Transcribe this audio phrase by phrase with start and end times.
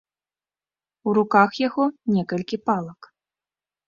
[1.11, 1.83] У руках яго
[2.15, 3.01] некалькі палак.